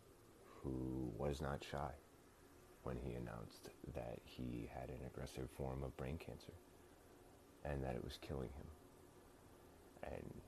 [0.64, 1.92] who was not shy
[2.84, 6.54] when he announced that he had an aggressive form of brain cancer
[7.64, 8.68] and that it was killing him.
[10.04, 10.41] And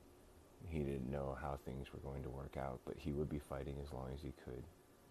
[0.68, 3.76] he didn't know how things were going to work out, but he would be fighting
[3.82, 4.62] as long as he could,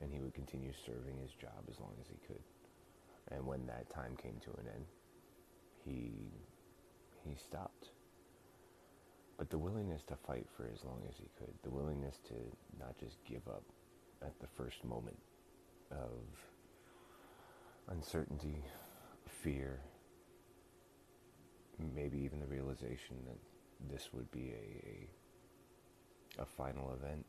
[0.02, 2.44] and he would continue serving his job as long as he could.
[3.32, 4.86] And when that time came to an end,
[5.86, 6.12] he
[7.26, 7.90] he stopped.
[9.38, 12.36] But the willingness to fight for as long as he could, the willingness to
[12.80, 13.64] not just give up
[14.22, 15.18] at the first moment
[15.92, 16.22] of
[17.90, 18.64] uncertainty,
[19.28, 19.80] fear,
[21.96, 25.08] maybe even the realization that this would be a, a,
[26.40, 27.26] a final event.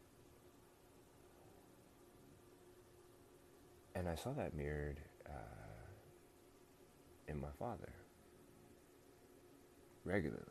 [3.94, 5.30] And I saw that mirrored uh,
[7.28, 7.92] in my father
[10.04, 10.42] regularly.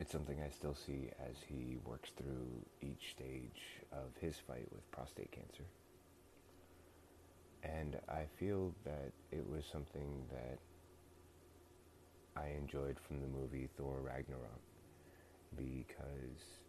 [0.00, 4.90] It's something I still see as he works through each stage of his fight with
[4.90, 5.64] prostate cancer.
[7.62, 10.58] And I feel that it was something that
[12.36, 14.60] I enjoyed from the movie Thor Ragnarok
[15.56, 16.60] because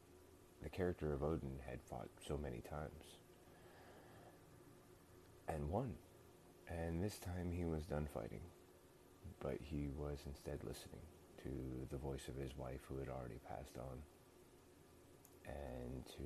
[0.61, 3.03] the character of Odin had fought so many times
[5.47, 5.93] and won.
[6.67, 8.41] And this time he was done fighting,
[9.39, 11.01] but he was instead listening
[11.43, 14.01] to the voice of his wife who had already passed on
[15.45, 16.23] and to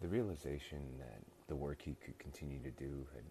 [0.00, 3.24] the realization that the work he could continue to do had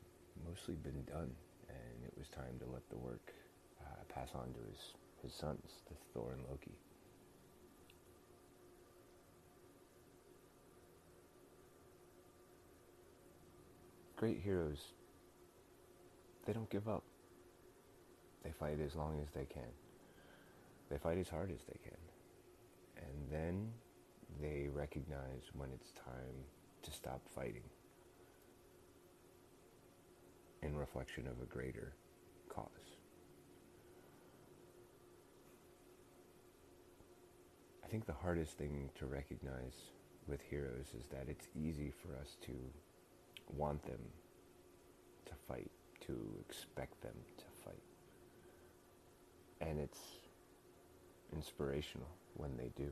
[0.47, 1.31] mostly been done,
[1.69, 3.33] and it was time to let the work
[3.81, 4.93] uh, pass on to his,
[5.23, 6.77] his sons, the Thor and Loki.
[14.15, 14.93] Great heroes,
[16.45, 17.03] they don't give up.
[18.43, 19.69] They fight as long as they can.
[20.89, 21.97] They fight as hard as they can.
[22.97, 23.69] And then
[24.41, 26.45] they recognize when it's time
[26.83, 27.63] to stop fighting
[30.63, 31.93] in reflection of a greater
[32.49, 32.96] cause.
[37.87, 39.91] I think the hardest thing to recognize
[40.27, 42.51] with heroes is that it's easy for us to
[43.55, 44.01] want them
[45.25, 45.71] to fight,
[46.01, 47.81] to expect them to fight.
[49.61, 50.01] And it's
[51.31, 52.91] inspirational when they do.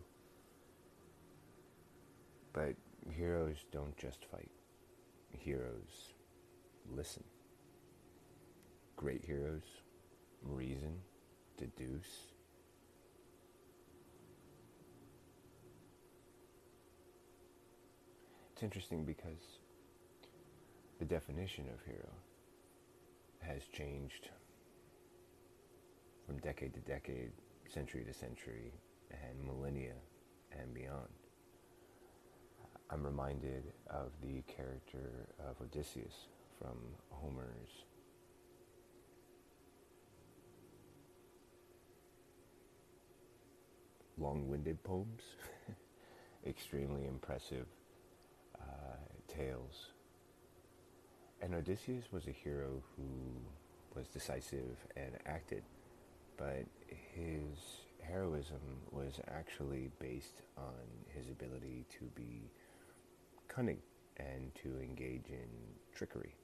[2.54, 2.76] But
[3.10, 4.52] heroes don't just fight.
[5.32, 6.14] Heroes
[6.96, 7.26] listen.
[8.96, 9.64] Great heroes
[10.42, 10.94] reason,
[11.58, 12.35] deduce.
[18.56, 19.60] It's interesting because
[20.98, 22.08] the definition of hero
[23.42, 24.30] has changed
[26.26, 27.34] from decade to decade,
[27.68, 28.72] century to century,
[29.12, 29.96] and millennia
[30.58, 31.10] and beyond.
[32.90, 36.28] I'm reminded of the character of Odysseus
[36.58, 36.78] from
[37.10, 37.84] Homer's
[44.18, 45.24] long-winded poems,
[46.48, 47.66] extremely impressive
[49.38, 49.92] tales.
[51.42, 53.04] And Odysseus was a hero who
[53.96, 55.64] was decisive and acted,
[56.38, 57.58] but his
[58.02, 58.62] heroism
[58.92, 60.74] was actually based on
[61.08, 62.50] his ability to be
[63.48, 63.80] cunning
[64.18, 65.50] and to engage in
[65.94, 66.36] trickery.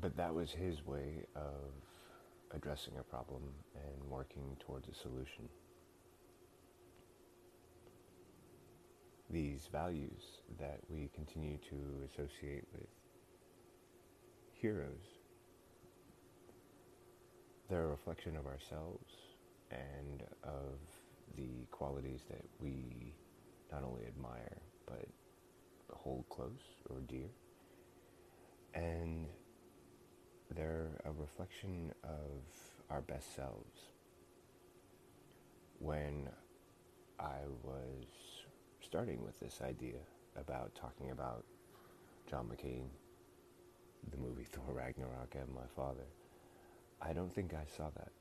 [0.00, 1.72] But that was his way of
[2.54, 3.42] addressing a problem
[3.74, 5.48] and working towards a solution.
[9.34, 10.22] These values
[10.60, 11.76] that we continue to
[12.06, 12.86] associate with
[14.52, 15.08] heroes,
[17.68, 19.10] they're a reflection of ourselves
[19.72, 20.78] and of
[21.36, 23.12] the qualities that we
[23.72, 25.08] not only admire but
[25.92, 27.26] hold close or dear.
[28.72, 29.26] And
[30.54, 32.44] they're a reflection of
[32.88, 33.80] our best selves.
[35.80, 36.28] When
[37.18, 38.04] I was
[38.94, 39.98] starting with this idea
[40.36, 41.44] about talking about
[42.30, 42.84] John McCain,
[44.12, 46.06] the movie Thor Ragnarok, and my father,
[47.02, 48.12] I don't think I saw that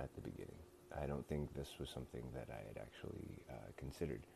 [0.00, 0.58] at the beginning.
[1.00, 4.26] I don't think this was something that I had actually uh, considered.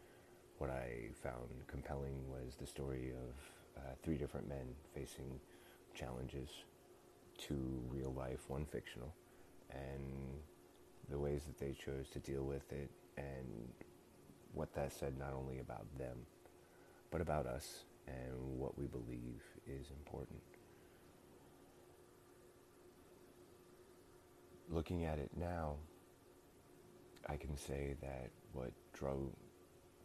[0.59, 5.41] What I found compelling was the story of uh, three different men facing
[5.97, 6.49] challenges,
[7.39, 9.13] two real life, one fictional,
[9.69, 10.39] and
[11.11, 13.73] the ways that they chose to deal with it, and
[14.55, 16.19] what that said not only about them,
[17.11, 20.41] but about us and what we believe is important.
[24.69, 25.77] Looking at it now,
[27.29, 29.31] I can say that what drove,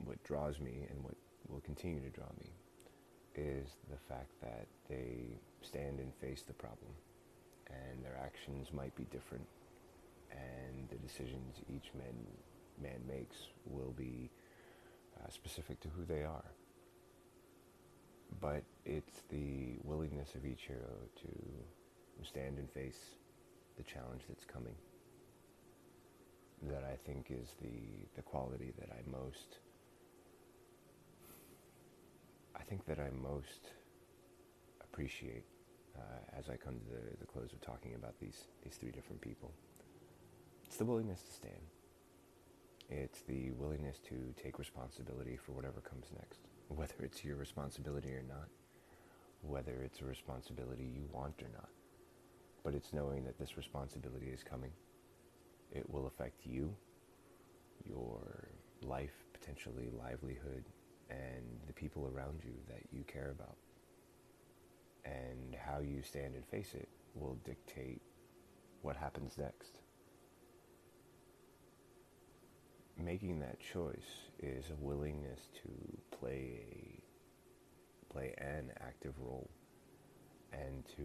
[0.03, 1.15] what draws me and what
[1.47, 2.51] will continue to draw me
[3.35, 6.91] is the fact that they stand and face the problem
[7.67, 9.45] and their actions might be different
[10.31, 12.15] and the decisions each man,
[12.81, 14.29] man makes will be
[15.23, 16.51] uh, specific to who they are.
[18.41, 22.99] But it's the willingness of each hero to stand and face
[23.77, 24.75] the challenge that's coming
[26.63, 29.59] that I think is the, the quality that I most
[32.55, 33.69] I think that I most
[34.81, 35.43] appreciate
[35.95, 39.21] uh, as I come to the, the close of talking about these these three different
[39.21, 39.51] people.
[40.65, 41.74] It's the willingness to stand.
[42.89, 48.23] It's the willingness to take responsibility for whatever comes next, whether it's your responsibility or
[48.27, 48.47] not,
[49.41, 51.69] whether it's a responsibility you want or not.
[52.63, 54.71] But it's knowing that this responsibility is coming.
[55.71, 56.75] It will affect you,
[57.83, 58.49] your
[58.83, 60.65] life, potentially livelihood,
[61.09, 63.57] and the people around you that you care about.
[65.05, 68.01] And how you stand and face it will dictate
[68.81, 69.79] what happens next.
[72.97, 77.01] Making that choice is a willingness to play a
[78.11, 79.49] play an active role
[80.53, 81.03] and to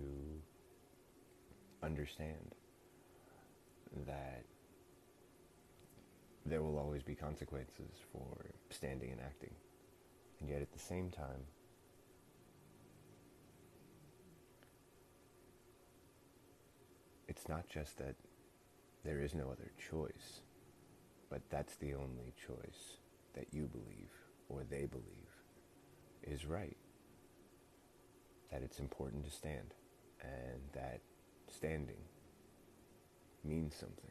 [1.82, 2.54] understand
[4.06, 4.44] that
[6.46, 9.54] there will always be consequences for standing and acting.
[10.40, 11.44] And yet at the same time,
[17.28, 18.14] it's not just that
[19.04, 20.40] there is no other choice,
[21.30, 22.98] but that's the only choice
[23.34, 24.10] that you believe
[24.48, 25.04] or they believe
[26.24, 26.76] is right.
[28.50, 29.74] That it's important to stand
[30.20, 31.00] and that
[31.48, 32.02] standing
[33.44, 34.10] means something.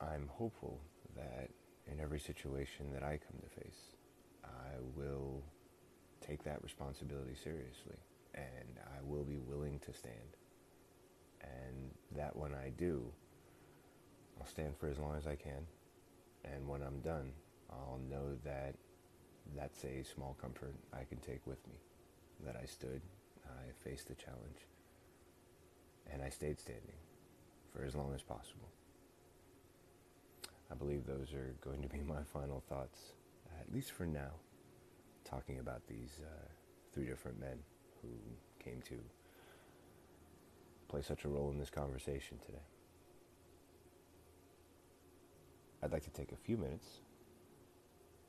[0.00, 0.80] I'm hopeful
[1.16, 1.50] that
[1.90, 3.96] in every situation that I come to face,
[4.44, 5.42] I will
[6.20, 7.96] take that responsibility seriously
[8.34, 10.36] and I will be willing to stand.
[11.42, 13.04] And that when I do,
[14.40, 15.66] I'll stand for as long as I can.
[16.44, 17.32] And when I'm done,
[17.70, 18.74] I'll know that
[19.56, 21.74] that's a small comfort I can take with me.
[22.44, 23.02] That I stood,
[23.46, 24.66] I faced the challenge,
[26.10, 26.96] and I stayed standing
[27.72, 28.68] for as long as possible.
[30.70, 33.12] I believe those are going to be my final thoughts,
[33.60, 34.32] at least for now,
[35.24, 36.48] talking about these uh,
[36.92, 37.58] three different men
[38.02, 38.08] who
[38.64, 38.94] came to
[40.90, 42.64] play such a role in this conversation today.
[45.82, 46.86] I'd like to take a few minutes,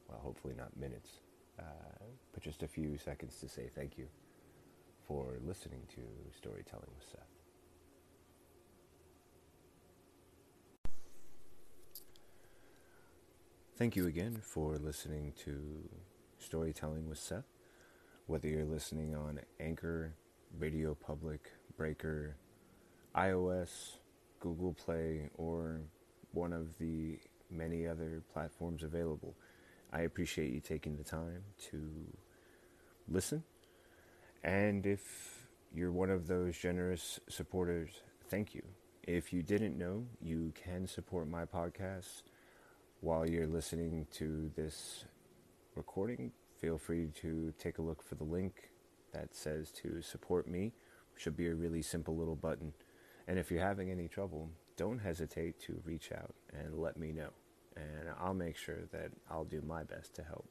[0.07, 1.09] well, hopefully not minutes,
[1.59, 1.63] uh,
[2.31, 4.07] but just a few seconds to say thank you
[5.07, 6.01] for listening to
[6.37, 7.21] Storytelling with Seth.
[13.75, 15.89] Thank you again for listening to
[16.37, 17.47] Storytelling with Seth.
[18.27, 20.13] Whether you're listening on Anchor,
[20.59, 22.35] Radio Public, Breaker,
[23.15, 23.97] iOS,
[24.39, 25.81] Google Play, or
[26.33, 29.35] one of the many other platforms available,
[29.91, 31.81] I appreciate you taking the time to
[33.09, 33.43] listen.
[34.43, 37.89] And if you're one of those generous supporters,
[38.29, 38.63] thank you.
[39.03, 42.23] If you didn't know, you can support my podcast
[43.01, 45.05] while you're listening to this
[45.75, 48.69] recording, feel free to take a look for the link
[49.11, 50.71] that says to support me.
[51.17, 52.73] Should be a really simple little button.
[53.27, 57.29] And if you're having any trouble, don't hesitate to reach out and let me know.
[57.75, 60.47] And I'll make sure that I'll do my best to help.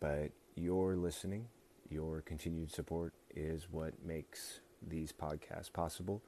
[0.00, 1.48] But your listening,
[1.90, 6.22] your continued support is what makes these podcasts possible.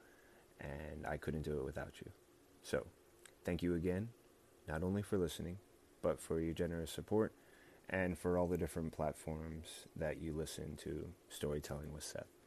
[0.61, 2.11] And I couldn't do it without you.
[2.63, 2.85] So,
[3.45, 4.09] thank you again
[4.67, 5.57] not only for listening,
[6.01, 7.33] but for your generous support.
[7.89, 12.38] and for all the different platforms that you listen to Storytelling with Seth.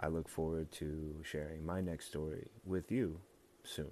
[0.00, 3.20] I look forward to sharing my next story with you
[3.64, 3.90] soon.